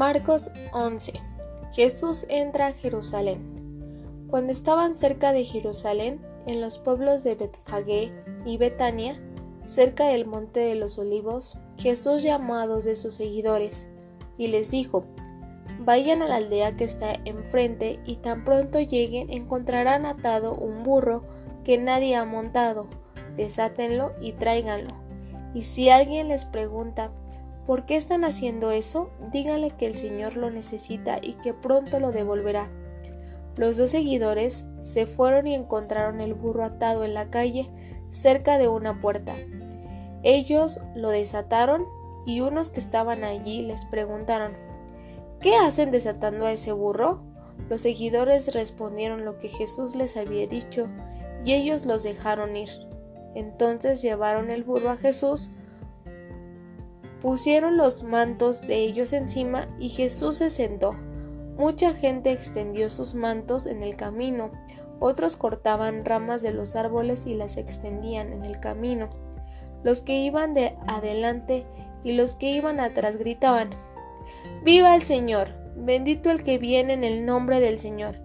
Marcos 0.00 0.50
11. 0.72 1.12
Jesús 1.74 2.24
entra 2.30 2.68
a 2.68 2.72
Jerusalén. 2.72 4.24
Cuando 4.30 4.50
estaban 4.50 4.96
cerca 4.96 5.34
de 5.34 5.44
Jerusalén, 5.44 6.22
en 6.46 6.62
los 6.62 6.78
pueblos 6.78 7.22
de 7.22 7.34
Betfagé 7.34 8.10
y 8.46 8.56
Betania, 8.56 9.20
cerca 9.66 10.06
del 10.06 10.24
monte 10.24 10.60
de 10.60 10.74
los 10.74 10.98
olivos, 10.98 11.58
Jesús 11.76 12.22
llamó 12.22 12.54
a 12.54 12.66
dos 12.66 12.84
de 12.84 12.96
sus 12.96 13.12
seguidores 13.12 13.88
y 14.38 14.48
les 14.48 14.70
dijo, 14.70 15.04
Vayan 15.80 16.22
a 16.22 16.28
la 16.28 16.36
aldea 16.36 16.76
que 16.76 16.84
está 16.84 17.12
enfrente 17.26 18.00
y 18.06 18.16
tan 18.16 18.42
pronto 18.42 18.80
lleguen 18.80 19.30
encontrarán 19.30 20.06
atado 20.06 20.54
un 20.54 20.82
burro 20.82 21.24
que 21.62 21.76
nadie 21.76 22.16
ha 22.16 22.24
montado. 22.24 22.88
Desátenlo 23.36 24.14
y 24.22 24.32
tráiganlo. 24.32 24.94
Y 25.52 25.64
si 25.64 25.90
alguien 25.90 26.28
les 26.28 26.46
pregunta, 26.46 27.10
¿Por 27.66 27.86
qué 27.86 27.96
están 27.96 28.24
haciendo 28.24 28.70
eso? 28.70 29.10
Díganle 29.32 29.70
que 29.70 29.86
el 29.86 29.94
Señor 29.96 30.36
lo 30.36 30.50
necesita 30.50 31.18
y 31.22 31.34
que 31.34 31.54
pronto 31.54 32.00
lo 32.00 32.12
devolverá. 32.12 32.70
Los 33.56 33.76
dos 33.76 33.90
seguidores 33.90 34.64
se 34.82 35.06
fueron 35.06 35.46
y 35.46 35.54
encontraron 35.54 36.20
el 36.20 36.34
burro 36.34 36.64
atado 36.64 37.04
en 37.04 37.14
la 37.14 37.30
calle 37.30 37.68
cerca 38.10 38.58
de 38.58 38.68
una 38.68 39.00
puerta. 39.00 39.34
Ellos 40.22 40.80
lo 40.94 41.10
desataron 41.10 41.84
y 42.26 42.40
unos 42.40 42.70
que 42.70 42.80
estaban 42.80 43.24
allí 43.24 43.62
les 43.62 43.84
preguntaron 43.86 44.52
¿Qué 45.40 45.56
hacen 45.56 45.90
desatando 45.90 46.44
a 46.44 46.52
ese 46.52 46.72
burro? 46.72 47.22
Los 47.70 47.80
seguidores 47.80 48.52
respondieron 48.52 49.24
lo 49.24 49.38
que 49.38 49.48
Jesús 49.48 49.94
les 49.94 50.18
había 50.18 50.46
dicho 50.46 50.86
y 51.44 51.54
ellos 51.54 51.86
los 51.86 52.02
dejaron 52.02 52.56
ir. 52.56 52.68
Entonces 53.34 54.02
llevaron 54.02 54.50
el 54.50 54.64
burro 54.64 54.90
a 54.90 54.96
Jesús, 54.96 55.50
Pusieron 57.20 57.76
los 57.76 58.02
mantos 58.02 58.62
de 58.62 58.76
ellos 58.76 59.12
encima 59.12 59.68
y 59.78 59.90
Jesús 59.90 60.36
se 60.36 60.50
sentó. 60.50 60.94
Mucha 61.56 61.92
gente 61.92 62.32
extendió 62.32 62.88
sus 62.88 63.14
mantos 63.14 63.66
en 63.66 63.82
el 63.82 63.96
camino, 63.96 64.50
otros 65.00 65.36
cortaban 65.36 66.04
ramas 66.04 66.42
de 66.42 66.52
los 66.52 66.76
árboles 66.76 67.26
y 67.26 67.34
las 67.34 67.56
extendían 67.56 68.32
en 68.32 68.44
el 68.44 68.60
camino. 68.60 69.10
Los 69.82 70.02
que 70.02 70.20
iban 70.20 70.54
de 70.54 70.76
adelante 70.86 71.66
y 72.04 72.12
los 72.12 72.34
que 72.34 72.50
iban 72.50 72.80
atrás 72.80 73.18
gritaban, 73.18 73.70
¡Viva 74.62 74.94
el 74.94 75.02
Señor! 75.02 75.48
Bendito 75.76 76.30
el 76.30 76.44
que 76.44 76.58
viene 76.58 76.92
en 76.92 77.04
el 77.04 77.24
nombre 77.24 77.60
del 77.60 77.78
Señor. 77.78 78.16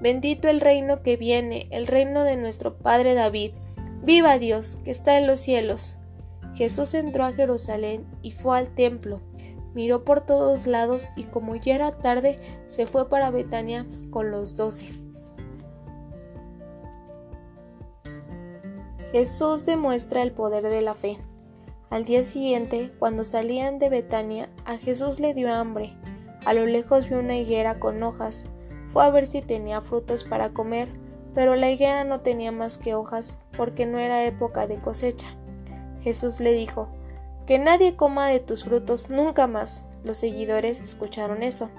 Bendito 0.00 0.48
el 0.48 0.60
reino 0.60 1.02
que 1.02 1.16
viene, 1.16 1.68
el 1.70 1.86
reino 1.86 2.24
de 2.24 2.36
nuestro 2.36 2.78
Padre 2.78 3.14
David. 3.14 3.52
¡Viva 4.02 4.38
Dios 4.38 4.76
que 4.84 4.90
está 4.90 5.18
en 5.18 5.26
los 5.26 5.40
cielos! 5.40 5.96
Jesús 6.54 6.94
entró 6.94 7.24
a 7.24 7.32
Jerusalén 7.32 8.06
y 8.22 8.32
fue 8.32 8.58
al 8.58 8.74
templo. 8.74 9.20
Miró 9.74 10.04
por 10.04 10.20
todos 10.20 10.66
lados 10.66 11.06
y 11.16 11.24
como 11.24 11.56
ya 11.56 11.74
era 11.74 11.98
tarde, 11.98 12.38
se 12.68 12.86
fue 12.86 13.08
para 13.08 13.30
Betania 13.30 13.86
con 14.10 14.30
los 14.30 14.54
doce. 14.54 14.86
Jesús 19.10 19.64
demuestra 19.64 20.22
el 20.22 20.32
poder 20.32 20.64
de 20.64 20.82
la 20.82 20.94
fe. 20.94 21.18
Al 21.90 22.04
día 22.04 22.24
siguiente, 22.24 22.90
cuando 22.98 23.22
salían 23.22 23.78
de 23.78 23.88
Betania, 23.88 24.48
a 24.64 24.76
Jesús 24.76 25.20
le 25.20 25.34
dio 25.34 25.52
hambre. 25.52 25.96
A 26.44 26.52
lo 26.52 26.66
lejos 26.66 27.08
vio 27.08 27.20
una 27.20 27.36
higuera 27.36 27.78
con 27.78 28.02
hojas. 28.02 28.46
Fue 28.86 29.04
a 29.04 29.10
ver 29.10 29.26
si 29.26 29.40
tenía 29.40 29.80
frutos 29.80 30.24
para 30.24 30.50
comer, 30.50 30.88
pero 31.34 31.56
la 31.56 31.70
higuera 31.70 32.04
no 32.04 32.20
tenía 32.20 32.52
más 32.52 32.78
que 32.78 32.94
hojas, 32.94 33.38
porque 33.56 33.86
no 33.86 33.98
era 33.98 34.24
época 34.24 34.66
de 34.66 34.80
cosecha. 34.80 35.36
Jesús 36.04 36.38
le 36.38 36.52
dijo, 36.52 36.88
Que 37.46 37.58
nadie 37.58 37.96
coma 37.96 38.28
de 38.28 38.38
tus 38.38 38.64
frutos 38.64 39.08
nunca 39.08 39.46
más. 39.46 39.84
Los 40.04 40.18
seguidores 40.18 40.80
escucharon 40.80 41.42
eso. 41.42 41.70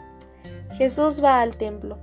Jesús 0.71 1.23
va 1.23 1.41
al 1.41 1.57
templo. 1.57 2.00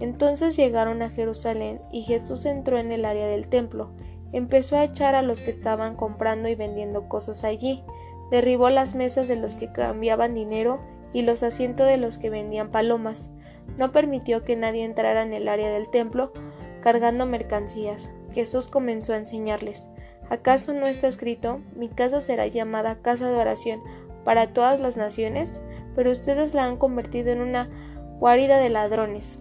Entonces 0.00 0.56
llegaron 0.56 1.02
a 1.02 1.10
Jerusalén 1.10 1.82
y 1.92 2.02
Jesús 2.02 2.46
entró 2.46 2.78
en 2.78 2.92
el 2.92 3.04
área 3.04 3.28
del 3.28 3.48
templo. 3.48 3.90
Empezó 4.32 4.76
a 4.76 4.84
echar 4.84 5.14
a 5.14 5.22
los 5.22 5.42
que 5.42 5.50
estaban 5.50 5.96
comprando 5.96 6.48
y 6.48 6.54
vendiendo 6.54 7.08
cosas 7.08 7.44
allí. 7.44 7.84
Derribó 8.30 8.70
las 8.70 8.94
mesas 8.94 9.28
de 9.28 9.36
los 9.36 9.54
que 9.54 9.70
cambiaban 9.70 10.34
dinero 10.34 10.80
y 11.12 11.22
los 11.22 11.42
asientos 11.42 11.86
de 11.86 11.98
los 11.98 12.16
que 12.16 12.30
vendían 12.30 12.70
palomas. 12.70 13.30
No 13.76 13.92
permitió 13.92 14.44
que 14.44 14.56
nadie 14.56 14.84
entrara 14.84 15.22
en 15.22 15.34
el 15.34 15.46
área 15.46 15.70
del 15.70 15.90
templo 15.90 16.32
cargando 16.80 17.26
mercancías. 17.26 18.10
Jesús 18.32 18.68
comenzó 18.68 19.12
a 19.12 19.18
enseñarles. 19.18 19.88
¿Acaso 20.28 20.72
no 20.72 20.86
está 20.86 21.06
escrito, 21.08 21.60
mi 21.76 21.88
casa 21.88 22.20
será 22.20 22.46
llamada 22.46 23.00
casa 23.00 23.30
de 23.30 23.36
oración 23.36 23.80
para 24.24 24.52
todas 24.52 24.80
las 24.80 24.96
naciones? 24.96 25.60
Pero 25.94 26.10
ustedes 26.10 26.52
la 26.54 26.64
han 26.64 26.76
convertido 26.76 27.30
en 27.30 27.40
una 27.40 27.70
guarida 28.18 28.58
de 28.58 28.70
ladrones. 28.70 29.38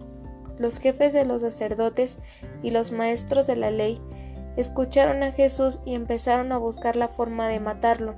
Los 0.59 0.79
jefes 0.79 1.12
de 1.13 1.25
los 1.25 1.41
sacerdotes 1.41 2.18
y 2.62 2.72
los 2.72 2.91
maestros 2.91 3.47
de 3.47 3.56
la 3.56 3.72
ley 3.72 4.00
escucharon 4.57 5.23
a 5.23 5.31
Jesús 5.31 5.79
y 5.85 5.96
empezaron 5.96 6.51
a 6.51 6.57
buscar 6.57 6.96
la 6.96 7.07
forma 7.07 7.47
de 7.47 7.59
matarlo. 7.59 8.16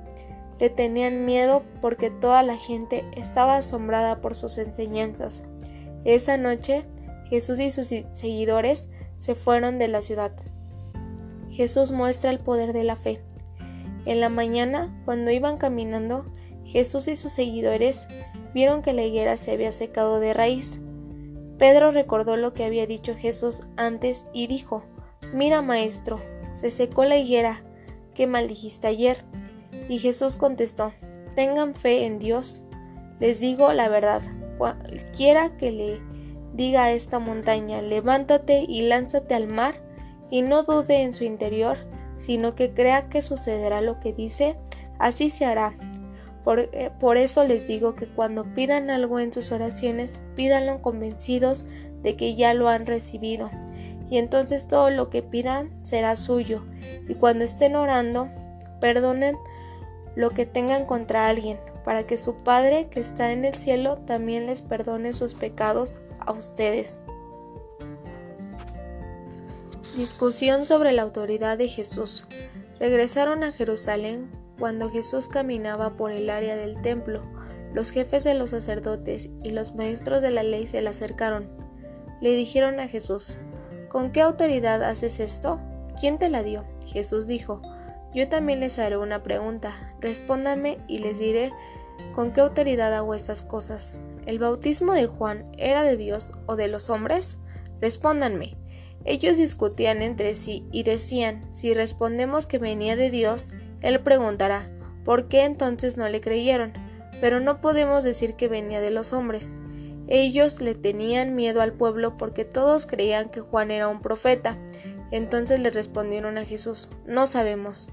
Le 0.60 0.70
tenían 0.70 1.24
miedo 1.24 1.62
porque 1.80 2.10
toda 2.10 2.42
la 2.42 2.56
gente 2.56 3.04
estaba 3.16 3.56
asombrada 3.56 4.20
por 4.20 4.34
sus 4.34 4.58
enseñanzas. 4.58 5.42
Esa 6.04 6.36
noche 6.36 6.84
Jesús 7.28 7.60
y 7.60 7.70
sus 7.70 7.88
seguidores 8.10 8.88
se 9.18 9.34
fueron 9.34 9.78
de 9.78 9.88
la 9.88 10.02
ciudad. 10.02 10.32
Jesús 11.58 11.90
muestra 11.90 12.30
el 12.30 12.38
poder 12.38 12.72
de 12.72 12.84
la 12.84 12.94
fe. 12.94 13.20
En 14.06 14.20
la 14.20 14.28
mañana, 14.28 14.96
cuando 15.04 15.32
iban 15.32 15.56
caminando, 15.56 16.24
Jesús 16.64 17.08
y 17.08 17.16
sus 17.16 17.32
seguidores 17.32 18.06
vieron 18.54 18.80
que 18.80 18.92
la 18.92 19.02
higuera 19.02 19.36
se 19.36 19.50
había 19.50 19.72
secado 19.72 20.20
de 20.20 20.34
raíz. 20.34 20.80
Pedro 21.58 21.90
recordó 21.90 22.36
lo 22.36 22.54
que 22.54 22.62
había 22.62 22.86
dicho 22.86 23.16
Jesús 23.16 23.62
antes 23.76 24.24
y 24.32 24.46
dijo, 24.46 24.84
Mira, 25.34 25.60
maestro, 25.60 26.20
se 26.54 26.70
secó 26.70 27.04
la 27.04 27.16
higuera 27.16 27.64
que 28.14 28.28
maldijiste 28.28 28.86
ayer. 28.86 29.24
Y 29.88 29.98
Jesús 29.98 30.36
contestó, 30.36 30.92
Tengan 31.34 31.74
fe 31.74 32.06
en 32.06 32.20
Dios. 32.20 32.62
Les 33.18 33.40
digo 33.40 33.72
la 33.72 33.88
verdad, 33.88 34.22
cualquiera 34.58 35.56
que 35.56 35.72
le 35.72 36.00
diga 36.54 36.84
a 36.84 36.92
esta 36.92 37.18
montaña, 37.18 37.82
levántate 37.82 38.60
y 38.60 38.82
lánzate 38.82 39.34
al 39.34 39.48
mar, 39.48 39.87
y 40.30 40.42
no 40.42 40.62
dude 40.62 41.02
en 41.02 41.14
su 41.14 41.24
interior, 41.24 41.78
sino 42.18 42.54
que 42.54 42.72
crea 42.74 43.08
que 43.08 43.22
sucederá 43.22 43.80
lo 43.80 44.00
que 44.00 44.12
dice, 44.12 44.56
así 44.98 45.30
se 45.30 45.44
hará. 45.44 45.76
Por, 46.44 46.60
eh, 46.60 46.90
por, 46.98 47.16
eso 47.16 47.44
les 47.44 47.66
digo 47.66 47.94
que 47.94 48.06
cuando 48.06 48.44
pidan 48.54 48.90
algo 48.90 49.18
en 49.20 49.32
sus 49.32 49.52
oraciones, 49.52 50.20
pídanlo 50.34 50.80
convencidos 50.80 51.64
de 52.02 52.16
que 52.16 52.34
ya 52.34 52.54
lo 52.54 52.68
han 52.68 52.86
recibido, 52.86 53.50
y 54.10 54.18
entonces 54.18 54.66
todo 54.66 54.90
lo 54.90 55.10
que 55.10 55.22
pidan 55.22 55.70
será 55.84 56.16
suyo, 56.16 56.64
y 57.08 57.14
cuando 57.14 57.44
estén 57.44 57.76
orando, 57.76 58.28
perdonen 58.80 59.36
lo 60.14 60.30
que 60.30 60.46
tengan 60.46 60.86
contra 60.86 61.28
alguien, 61.28 61.58
para 61.84 62.06
que 62.06 62.16
su 62.16 62.36
Padre 62.42 62.88
que 62.88 63.00
está 63.00 63.32
en 63.32 63.44
el 63.44 63.54
cielo 63.54 63.98
también 64.06 64.46
les 64.46 64.62
perdone 64.62 65.12
sus 65.12 65.34
pecados 65.34 65.98
a 66.18 66.32
ustedes. 66.32 67.02
Discusión 69.98 70.64
sobre 70.64 70.92
la 70.92 71.02
autoridad 71.02 71.58
de 71.58 71.66
Jesús. 71.66 72.28
Regresaron 72.78 73.42
a 73.42 73.50
Jerusalén 73.50 74.30
cuando 74.56 74.90
Jesús 74.90 75.26
caminaba 75.26 75.96
por 75.96 76.12
el 76.12 76.30
área 76.30 76.54
del 76.54 76.80
templo. 76.80 77.24
Los 77.74 77.90
jefes 77.90 78.22
de 78.22 78.34
los 78.34 78.50
sacerdotes 78.50 79.28
y 79.42 79.50
los 79.50 79.74
maestros 79.74 80.22
de 80.22 80.30
la 80.30 80.44
ley 80.44 80.68
se 80.68 80.82
le 80.82 80.90
acercaron. 80.90 81.50
Le 82.20 82.30
dijeron 82.30 82.78
a 82.78 82.86
Jesús, 82.86 83.38
¿Con 83.88 84.12
qué 84.12 84.22
autoridad 84.22 84.84
haces 84.84 85.18
esto? 85.18 85.58
¿Quién 85.98 86.16
te 86.18 86.28
la 86.28 86.44
dio? 86.44 86.64
Jesús 86.86 87.26
dijo, 87.26 87.60
Yo 88.14 88.28
también 88.28 88.60
les 88.60 88.78
haré 88.78 88.98
una 88.98 89.24
pregunta. 89.24 89.96
Respóndanme 90.00 90.78
y 90.86 91.00
les 91.00 91.18
diré 91.18 91.50
con 92.14 92.32
qué 92.32 92.42
autoridad 92.42 92.94
hago 92.94 93.14
estas 93.14 93.42
cosas. 93.42 94.00
¿El 94.26 94.38
bautismo 94.38 94.92
de 94.92 95.08
Juan 95.08 95.50
era 95.58 95.82
de 95.82 95.96
Dios 95.96 96.34
o 96.46 96.54
de 96.54 96.68
los 96.68 96.88
hombres? 96.88 97.36
Respóndanme. 97.80 98.56
Ellos 99.04 99.38
discutían 99.38 100.02
entre 100.02 100.34
sí 100.34 100.66
y 100.70 100.82
decían, 100.82 101.48
si 101.52 101.72
respondemos 101.74 102.46
que 102.46 102.58
venía 102.58 102.96
de 102.96 103.10
Dios, 103.10 103.52
Él 103.80 104.00
preguntará, 104.00 104.70
¿por 105.04 105.28
qué 105.28 105.44
entonces 105.44 105.96
no 105.96 106.08
le 106.08 106.20
creyeron? 106.20 106.72
Pero 107.20 107.40
no 107.40 107.60
podemos 107.60 108.04
decir 108.04 108.34
que 108.34 108.48
venía 108.48 108.80
de 108.80 108.90
los 108.90 109.12
hombres. 109.12 109.56
Ellos 110.08 110.60
le 110.60 110.74
tenían 110.74 111.34
miedo 111.34 111.60
al 111.60 111.72
pueblo 111.72 112.16
porque 112.16 112.44
todos 112.44 112.86
creían 112.86 113.28
que 113.30 113.40
Juan 113.40 113.70
era 113.70 113.88
un 113.88 114.00
profeta. 114.00 114.58
Entonces 115.10 115.60
le 115.60 115.70
respondieron 115.70 116.38
a 116.38 116.44
Jesús, 116.44 116.90
no 117.06 117.26
sabemos. 117.26 117.90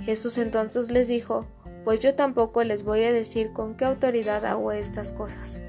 Jesús 0.00 0.38
entonces 0.38 0.90
les 0.90 1.08
dijo, 1.08 1.46
pues 1.84 2.00
yo 2.00 2.14
tampoco 2.14 2.62
les 2.64 2.84
voy 2.84 3.04
a 3.04 3.12
decir 3.12 3.52
con 3.52 3.74
qué 3.74 3.84
autoridad 3.84 4.44
hago 4.44 4.72
estas 4.72 5.12
cosas. 5.12 5.62